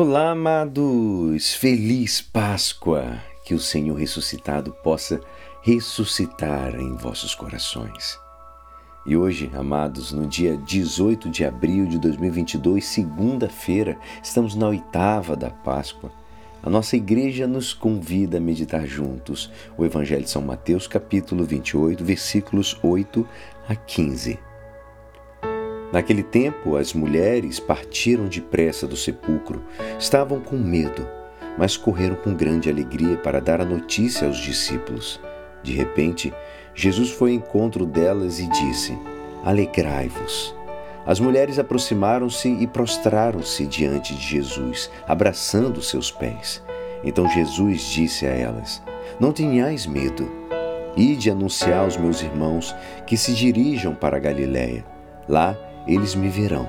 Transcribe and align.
Olá, 0.00 0.30
amados! 0.30 1.54
Feliz 1.54 2.20
Páscoa! 2.20 3.20
Que 3.44 3.52
o 3.52 3.58
Senhor 3.58 3.96
ressuscitado 3.96 4.70
possa 4.70 5.20
ressuscitar 5.60 6.78
em 6.78 6.94
vossos 6.94 7.34
corações. 7.34 8.16
E 9.04 9.16
hoje, 9.16 9.50
amados, 9.52 10.12
no 10.12 10.24
dia 10.24 10.56
18 10.56 11.28
de 11.28 11.44
abril 11.44 11.84
de 11.84 11.98
2022, 11.98 12.84
segunda-feira, 12.84 13.98
estamos 14.22 14.54
na 14.54 14.68
oitava 14.68 15.34
da 15.34 15.50
Páscoa. 15.50 16.12
A 16.62 16.70
nossa 16.70 16.96
igreja 16.96 17.48
nos 17.48 17.74
convida 17.74 18.38
a 18.38 18.40
meditar 18.40 18.86
juntos 18.86 19.50
o 19.76 19.84
Evangelho 19.84 20.22
de 20.22 20.30
São 20.30 20.42
Mateus, 20.42 20.86
capítulo 20.86 21.44
28, 21.44 22.04
versículos 22.04 22.78
8 22.84 23.26
a 23.68 23.74
15. 23.74 24.47
Naquele 25.92 26.22
tempo, 26.22 26.76
as 26.76 26.92
mulheres 26.92 27.58
partiram 27.58 28.26
depressa 28.26 28.86
do 28.86 28.96
sepulcro. 28.96 29.64
Estavam 29.98 30.40
com 30.40 30.56
medo, 30.56 31.06
mas 31.56 31.76
correram 31.76 32.16
com 32.16 32.34
grande 32.34 32.68
alegria 32.68 33.16
para 33.16 33.40
dar 33.40 33.60
a 33.60 33.64
notícia 33.64 34.26
aos 34.26 34.36
discípulos. 34.38 35.20
De 35.62 35.72
repente, 35.72 36.32
Jesus 36.74 37.10
foi 37.10 37.30
ao 37.30 37.36
encontro 37.36 37.86
delas 37.86 38.38
e 38.38 38.46
disse: 38.48 38.98
Alegrai-vos. 39.44 40.54
As 41.06 41.18
mulheres 41.18 41.58
aproximaram-se 41.58 42.48
e 42.48 42.66
prostraram-se 42.66 43.66
diante 43.66 44.14
de 44.14 44.20
Jesus, 44.20 44.90
abraçando 45.06 45.80
seus 45.80 46.10
pés. 46.10 46.62
Então 47.02 47.26
Jesus 47.30 47.80
disse 47.82 48.26
a 48.26 48.30
elas: 48.30 48.82
Não 49.18 49.32
tenhais 49.32 49.86
medo. 49.86 50.30
Ide 50.94 51.30
anunciar 51.30 51.84
aos 51.84 51.96
meus 51.96 52.20
irmãos 52.20 52.74
que 53.06 53.16
se 53.16 53.32
dirijam 53.32 53.94
para 53.94 54.18
a 54.18 54.20
Galiléia. 54.20 54.84
Lá 55.26 55.56
eles 55.88 56.14
me 56.14 56.28
verão. 56.28 56.68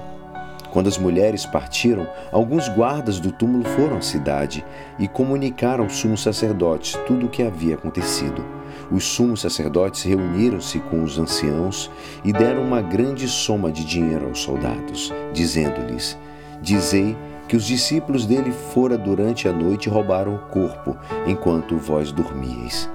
Quando 0.72 0.88
as 0.88 0.98
mulheres 0.98 1.46
partiram, 1.46 2.08
alguns 2.32 2.70
guardas 2.70 3.20
do 3.20 3.32
túmulo 3.32 3.66
foram 3.66 3.98
à 3.98 4.02
cidade 4.02 4.64
e 5.00 5.08
comunicaram 5.08 5.84
aos 5.84 5.96
sumos 5.96 6.22
sacerdotes 6.22 6.98
tudo 7.08 7.26
o 7.26 7.30
que 7.30 7.42
havia 7.42 7.76
acontecido. 7.76 8.46
Os 8.92 9.04
sumos 9.04 9.42
sacerdotes 9.42 10.04
reuniram-se 10.04 10.80
com 10.80 11.04
os 11.04 11.18
anciãos 11.18 11.90
e 12.24 12.32
deram 12.32 12.64
uma 12.64 12.82
grande 12.82 13.28
soma 13.28 13.72
de 13.72 13.84
dinheiro 13.84 14.28
aos 14.28 14.40
soldados, 14.40 15.12
dizendo-lhes: 15.34 16.18
Dizei 16.62 17.18
que 17.48 17.56
os 17.56 17.66
discípulos 17.66 18.28
dele 18.28 18.52
fora 18.52 18.96
durante 18.96 19.48
a 19.48 19.54
noite 19.54 19.88
e 19.88 19.90
roubaram 19.90 20.36
o 20.36 20.40
corpo, 20.50 20.96
enquanto 21.26 21.78
vós 21.78 22.12
dormíeis. 22.12 22.88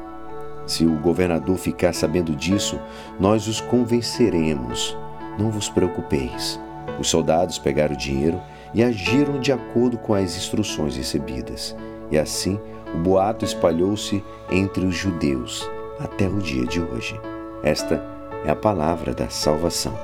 Se 0.65 0.87
o 0.87 0.97
governador 1.01 1.59
ficar 1.59 1.93
sabendo 1.93 2.35
disso, 2.37 2.79
nós 3.19 3.49
os 3.49 3.61
convenceremos 3.61 4.97
não 5.39 5.51
vos 5.51 5.69
preocupeis. 5.69 6.61
Os 6.99 7.09
soldados 7.09 7.59
pegaram 7.59 7.95
o 7.95 7.99
dinheiro 7.99 8.41
e 8.73 8.83
agiram 8.83 9.39
de 9.41 9.53
acordo 9.53 9.97
com 9.99 10.15
as 10.15 10.37
instruções 10.37 10.97
recebidas. 10.97 11.77
E 12.11 12.19
assim 12.19 12.59
o 12.95 12.99
boato 12.99 13.45
espalhou-se 13.45 14.23
entre 14.51 14.85
os 14.85 14.95
judeus 14.95 15.69
até 15.99 16.29
o 16.29 16.39
dia 16.39 16.67
de 16.67 16.81
hoje. 16.81 17.19
Esta 17.63 18.03
é 18.45 18.51
a 18.51 18.57
palavra 18.57 19.15
da 19.15 19.29
salvação. 19.29 19.99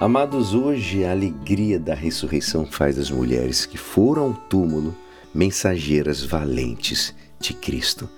Amados, 0.00 0.54
hoje 0.54 1.04
a 1.04 1.10
alegria 1.10 1.78
da 1.78 1.94
ressurreição 1.94 2.64
faz 2.64 2.96
das 2.96 3.10
mulheres 3.10 3.66
que 3.66 3.76
foram 3.76 4.26
ao 4.26 4.32
túmulo 4.32 4.94
mensageiras 5.34 6.24
valentes 6.24 7.14
de 7.40 7.52
Cristo. 7.52 8.08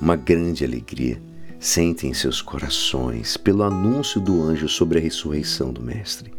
Uma 0.00 0.16
grande 0.16 0.64
alegria 0.64 1.22
sentem 1.62 2.10
em 2.10 2.14
seus 2.14 2.42
corações 2.42 3.36
pelo 3.36 3.62
anúncio 3.62 4.20
do 4.20 4.42
anjo 4.42 4.68
sobre 4.68 4.98
a 4.98 5.00
ressurreição 5.00 5.72
do 5.72 5.80
Mestre. 5.80 6.34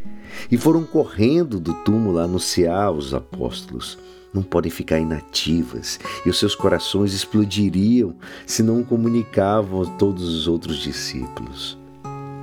E 0.51 0.57
foram 0.57 0.83
correndo 0.83 1.61
do 1.61 1.73
túmulo 1.75 2.19
a 2.19 2.23
anunciar 2.23 2.87
aos 2.87 3.13
apóstolos. 3.13 3.97
Não 4.33 4.43
podem 4.43 4.69
ficar 4.69 4.99
inativas 4.99 5.97
e 6.25 6.29
os 6.29 6.37
seus 6.37 6.55
corações 6.55 7.13
explodiriam 7.13 8.15
se 8.45 8.61
não 8.61 8.83
comunicavam 8.83 9.83
a 9.83 9.85
todos 9.97 10.27
os 10.27 10.45
outros 10.45 10.77
discípulos. 10.77 11.77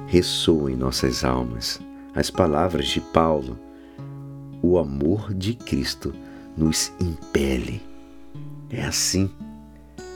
Ressoam 0.06 0.70
em 0.70 0.76
nossas 0.76 1.22
almas 1.22 1.80
as 2.14 2.30
palavras 2.30 2.86
de 2.86 3.00
Paulo: 3.00 3.58
O 4.62 4.78
amor 4.78 5.34
de 5.34 5.52
Cristo 5.52 6.14
nos 6.56 6.92
impele. 6.98 7.82
É 8.70 8.82
assim 8.84 9.28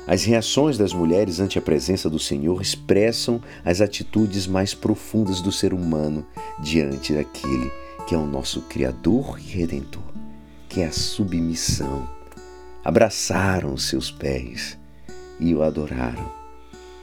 as 0.06 0.24
reações 0.24 0.76
das 0.76 0.92
mulheres 0.92 1.40
ante 1.40 1.58
a 1.58 1.62
presença 1.62 2.10
do 2.10 2.18
Senhor 2.18 2.60
expressam 2.60 3.40
as 3.64 3.80
atitudes 3.80 4.46
mais 4.46 4.74
profundas 4.74 5.40
do 5.40 5.50
ser 5.50 5.72
humano 5.72 6.26
diante 6.60 7.14
daquele 7.14 7.70
que 8.06 8.14
é 8.14 8.18
o 8.18 8.26
nosso 8.26 8.60
Criador 8.62 9.38
e 9.40 9.42
Redentor, 9.42 10.02
que 10.68 10.82
é 10.82 10.86
a 10.86 10.92
submissão. 10.92 12.06
Abraçaram 12.84 13.72
os 13.72 13.84
seus 13.88 14.10
pés 14.10 14.78
e 15.40 15.54
o 15.54 15.62
adoraram. 15.62 16.30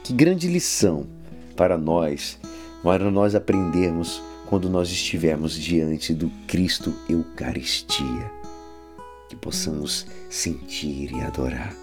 Que 0.04 0.12
grande 0.12 0.46
lição 0.46 1.06
para 1.56 1.76
nós, 1.76 2.38
para 2.84 3.10
nós 3.10 3.34
aprendermos 3.34 4.22
quando 4.48 4.70
nós 4.70 4.90
estivermos 4.90 5.54
diante 5.54 6.14
do 6.14 6.30
Cristo 6.46 6.94
Eucaristia. 7.08 8.30
Que 9.28 9.34
possamos 9.34 10.06
sentir 10.30 11.10
e 11.12 11.20
adorar 11.20 11.81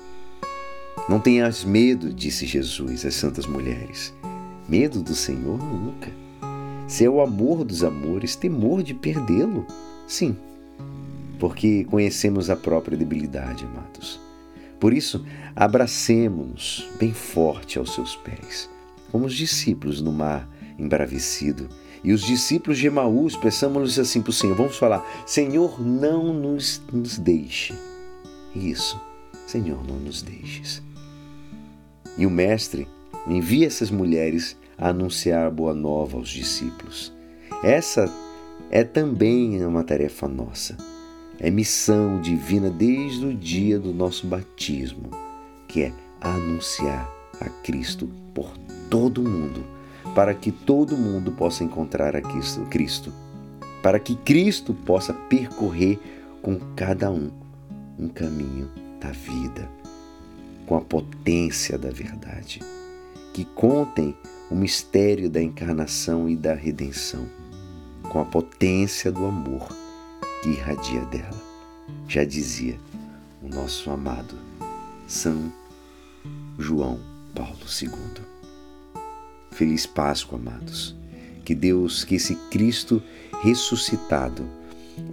não 1.07 1.19
tenhas 1.19 1.63
medo, 1.63 2.13
disse 2.13 2.45
Jesus 2.45 3.05
às 3.05 3.15
santas 3.15 3.45
mulheres. 3.45 4.13
Medo 4.67 5.01
do 5.01 5.15
Senhor 5.15 5.57
nunca. 5.57 6.11
Se 6.87 7.05
é 7.05 7.09
o 7.09 7.21
amor 7.21 7.63
dos 7.63 7.83
amores, 7.83 8.35
temor 8.35 8.83
de 8.83 8.93
perdê-lo. 8.93 9.65
Sim, 10.07 10.35
porque 11.39 11.85
conhecemos 11.85 12.49
a 12.49 12.55
própria 12.55 12.97
debilidade, 12.97 13.65
amados. 13.65 14.19
Por 14.79 14.93
isso, 14.93 15.25
abracemos-nos 15.55 16.89
bem 16.99 17.13
forte 17.13 17.77
aos 17.77 17.93
seus 17.93 18.15
pés, 18.15 18.69
como 19.11 19.25
os 19.25 19.35
discípulos 19.35 20.01
no 20.01 20.11
mar 20.11 20.49
embravecido. 20.77 21.67
E 22.03 22.13
os 22.13 22.21
discípulos 22.21 22.77
de 22.77 22.87
Emaús, 22.87 23.35
peçamos 23.35 23.99
assim 23.99 24.21
para 24.21 24.29
o 24.29 24.33
Senhor, 24.33 24.55
vamos 24.55 24.77
falar, 24.77 25.05
Senhor, 25.25 25.81
não 25.81 26.33
nos, 26.33 26.81
nos 26.93 27.17
deixe. 27.17 27.73
Isso, 28.55 28.99
Senhor, 29.49 29.83
não 29.83 29.95
nos 29.95 30.21
deixes. 30.21 30.79
E 32.15 32.23
o 32.23 32.29
Mestre 32.29 32.87
envia 33.27 33.65
essas 33.65 33.89
mulheres 33.89 34.55
a 34.77 34.89
anunciar 34.89 35.47
a 35.47 35.49
boa 35.49 35.73
nova 35.73 36.17
aos 36.17 36.29
discípulos. 36.29 37.11
Essa 37.63 38.07
é 38.69 38.83
também 38.83 39.65
uma 39.65 39.83
tarefa 39.83 40.27
nossa. 40.27 40.77
É 41.39 41.49
missão 41.49 42.21
divina 42.21 42.69
desde 42.69 43.25
o 43.25 43.33
dia 43.33 43.79
do 43.79 43.91
nosso 43.91 44.27
batismo, 44.27 45.09
que 45.67 45.81
é 45.81 45.93
anunciar 46.21 47.09
a 47.41 47.49
Cristo 47.63 48.07
por 48.35 48.55
todo 48.87 49.19
o 49.19 49.27
mundo, 49.27 49.65
para 50.13 50.35
que 50.35 50.51
todo 50.51 50.95
mundo 50.95 51.31
possa 51.31 51.63
encontrar 51.63 52.15
a 52.15 52.21
Cristo, 52.21 53.11
para 53.81 53.99
que 53.99 54.15
Cristo 54.15 54.75
possa 54.75 55.11
percorrer 55.11 55.97
com 56.39 56.55
cada 56.75 57.09
um 57.09 57.31
um 57.97 58.07
caminho 58.07 58.69
da 58.99 59.11
vida 59.11 59.69
com 60.65 60.75
a 60.75 60.81
potência 60.81 61.77
da 61.77 61.89
verdade, 61.89 62.59
que 63.33 63.43
contem 63.43 64.15
o 64.51 64.55
mistério 64.55 65.29
da 65.29 65.41
encarnação 65.41 66.29
e 66.29 66.35
da 66.35 66.53
redenção, 66.53 67.27
com 68.03 68.19
a 68.19 68.25
potência 68.25 69.11
do 69.11 69.25
amor 69.25 69.67
que 70.41 70.49
irradia 70.49 71.01
dela. 71.05 71.41
Já 72.07 72.23
dizia 72.23 72.79
o 73.41 73.47
nosso 73.47 73.89
amado 73.89 74.35
São 75.07 75.51
João 76.57 76.99
Paulo 77.33 77.57
II. 77.81 78.23
Feliz 79.51 79.85
Páscoa, 79.85 80.37
amados. 80.37 80.95
Que 81.43 81.55
Deus, 81.55 82.03
que 82.03 82.15
esse 82.15 82.35
Cristo 82.51 83.01
ressuscitado 83.41 84.58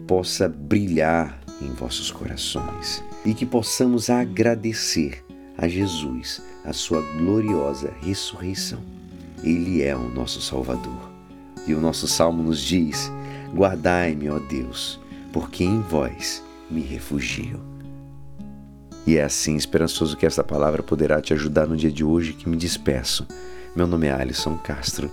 possa 0.07 0.49
brilhar 0.49 1.41
em 1.61 1.69
vossos 1.69 2.11
corações 2.11 3.03
e 3.25 3.35
que 3.35 3.47
possamos 3.47 4.11
agradecer 4.11 5.25
a 5.59 5.67
Jesus, 5.67 6.43
a 6.65 6.73
sua 6.73 7.01
gloriosa 7.19 7.93
ressurreição. 8.03 8.81
Ele 9.43 9.83
é 9.83 9.97
o 9.97 10.09
nosso 10.09 10.41
Salvador. 10.41 11.11
E 11.67 11.75
o 11.75 11.81
nosso 11.81 12.07
salmo 12.07 12.43
nos 12.43 12.61
diz: 12.61 13.11
Guardai-me, 13.53 14.31
ó 14.31 14.39
Deus, 14.39 15.01
porque 15.33 15.65
em 15.65 15.81
vós 15.81 16.43
me 16.71 16.81
refugio. 16.81 17.61
E 19.07 19.17
é 19.17 19.25
assim, 19.25 19.57
esperançoso 19.57 20.17
que 20.17 20.27
esta 20.27 20.43
palavra 20.43 20.83
poderá 20.83 21.21
te 21.21 21.33
ajudar 21.33 21.67
no 21.67 21.77
dia 21.77 21.91
de 21.91 22.05
hoje 22.05 22.33
que 22.33 22.49
me 22.49 22.57
despeço. 22.57 23.27
Meu 23.75 23.87
nome 23.87 24.09
é 24.09 24.13
Alisson 24.13 24.57
Castro 24.59 25.11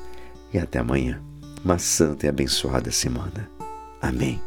e 0.54 0.58
até 0.58 0.80
amanhã. 0.80 1.22
Uma 1.64 1.78
santa 1.78 2.26
e 2.26 2.30
abençoada 2.30 2.92
semana. 2.92 3.50
Amém. 4.02 4.44